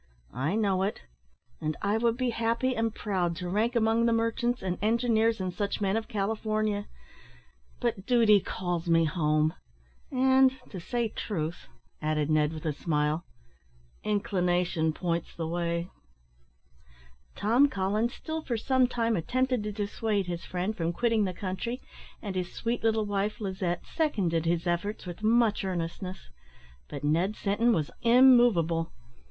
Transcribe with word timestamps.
"I 0.33 0.55
know 0.55 0.81
it; 0.81 1.03
and 1.61 1.77
I 1.83 1.99
would 1.99 2.17
be 2.17 2.31
happy 2.31 2.75
and 2.75 2.91
proud 2.91 3.35
to 3.35 3.47
rank 3.47 3.75
among 3.75 4.07
the 4.07 4.11
merchants, 4.11 4.63
and 4.63 4.79
engineers, 4.81 5.39
and 5.39 5.53
such 5.53 5.79
men, 5.79 5.95
of 5.95 6.07
California; 6.07 6.87
but 7.79 8.07
duty 8.07 8.39
calls 8.39 8.89
me 8.89 9.05
home, 9.05 9.53
and, 10.11 10.53
to 10.71 10.79
say 10.79 11.09
truth," 11.09 11.67
added 12.01 12.31
Ned, 12.31 12.51
with 12.51 12.65
a 12.65 12.73
smile, 12.73 13.25
"inclination 14.03 14.91
points 14.91 15.35
the 15.35 15.47
way." 15.47 15.91
Tom 17.35 17.67
Collins 17.69 18.15
still 18.15 18.41
for 18.41 18.57
some 18.57 18.87
time 18.87 19.15
attempted 19.15 19.61
to 19.61 19.71
dissuade 19.71 20.25
his 20.25 20.43
friend 20.43 20.75
from 20.75 20.93
quitting 20.93 21.25
the 21.25 21.31
country, 21.35 21.79
and 22.23 22.35
his 22.35 22.51
sweet 22.51 22.83
little 22.83 23.05
wife, 23.05 23.39
Lizette, 23.39 23.85
seconded 23.85 24.45
his 24.47 24.65
efforts 24.65 25.05
with 25.05 25.21
much 25.21 25.63
earnestness; 25.63 26.31
but 26.89 27.03
Ned 27.03 27.35
Sinton 27.35 27.71
was 27.71 27.91
immovable. 28.01 28.91